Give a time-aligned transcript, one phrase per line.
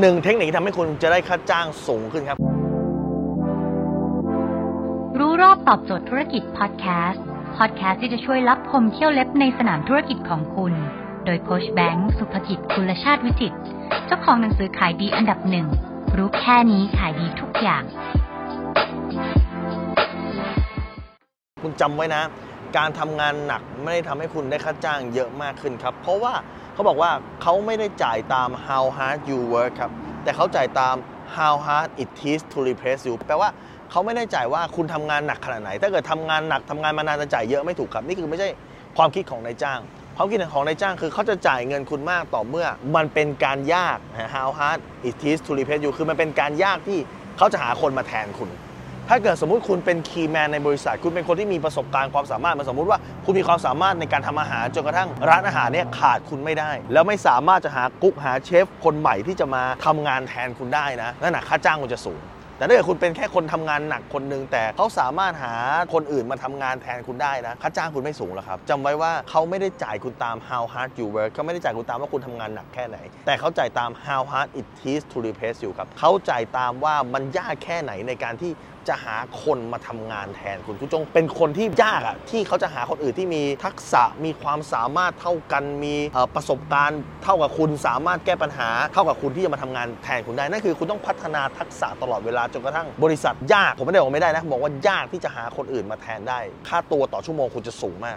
[0.00, 2.38] หนึ่งเทคนิคที่ทำให้คุณจะได้ค่าจ้างสูงขึ้นครับ
[5.18, 7.24] รู้รอบตอบโจทย์ธุรกิจพอดแคสต์
[7.56, 10.72] พอดแคสต์ที่จะช่วยรับพมเที่ยวเล็บในสนามธุรกิจของคุณ
[11.24, 13.56] โดยโคชแบงค์สุภกิจคุลชาติวิจิตร
[14.06, 15.66] เจ้าของหนังสือขายดีอันดับหนึ่ง
[16.16, 17.82] รู้แค่นี้ขายดีทุกอย่าง
[21.62, 22.22] คุณจำไว้นะ
[22.76, 26.34] การทำงานหนักไม่ได้ทำให้คุณได้ค่าจ้างเยอะมากขึ้นครับ เพราะว่า
[26.74, 27.10] เขาบอกว่า
[27.42, 29.90] เขาไม่ได้จ่ายตาม how hard you work ครับ
[30.24, 30.96] แต่เขาจ่ายตาม
[31.36, 33.50] how hard it is to replace you แปลว่า
[33.90, 38.48] เขาไม่ได้จ่ายว่าคุณทำงานหนักขนาดไหน ถ้าเกิดทำงานหนักทำงานมานานจะจ่ายเยอะไม่ถูกครับ นี่คือไม่ใช่
[38.96, 39.80] ความคิดของนายจ้าง
[40.16, 43.98] ความคิดของนายจ้างคือเขาจะจ่ายเงินคุณมากต่อเมื่อ มันเป็นการยาก
[44.34, 46.98] how hard it is to replace you คือมันเป็นการยากที่
[47.36, 48.48] เขาจะหาคนมาแทนคุณ
[49.08, 62.20] ถ้าเกิดสมมุติคุณเป็นคีย์แมนในบริษัท คุณเป็นคนที่มีประสบการณ์ความสามารถมาสมมุติว่าคุณมีความสามารถในการทำอาหารจนกระทั่งร้านอาหารเนี่ยขาดคุณไม่ได้ แล้วไม่สามารถจะหากุ๊กหาเชฟ คนใหม่ที่จะมาทำงานแทนคุณได้นะนั่นนะค่าจ้างคุณจะสูง
[62.58, 65.54] แต่ถ้าเกิดคุณเป็นแค่คนทำงานหนักคนหนึ่งแต่เขาสามารถหา
[65.94, 78.52] คนอื่นมาทำงานแทนคุณได้นะค่าจ้างคุณไม่สูงหรอกครับจำไว้ว่าเขาไม่ได้จ่ายคุณตาม how hard you work เขาไม่ได้จ่ายคุณตามว่าคุณทำงานหนักแค่ไหน แต่เขาจ่ายตาม how hard it is to replace you ครับเขาจ่ายตามว่ามันยากแค่ไหนในการที่
[78.88, 85.94] จะหาคนมาทำงานแทนคุณคุณจงเป็นคนที่ยากอะที่เขาจะหาคนอื่นที่มีทักษะมีความสามารถเท่ากันมี
[86.34, 98.12] ประสบการณ์เท่ากับคุณสามารถแก้ปัญหาเท่ากับคุณที่จะมาทำงานแทนคุณได้นั่นคือคุณต้องพัฒนาทักษะตลอดเวลาจนกระทั่งบริษัทยากผมไม่ได้บอกไม่ได้นะบอกว่ายากที่จะหาคนอื่นมาแทนได้ ค่าตัวต่อชั่วโมงคุณจะสูงมาก